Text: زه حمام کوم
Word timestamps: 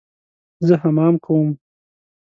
زه 0.67 0.73
حمام 0.83 1.15
کوم 1.25 1.49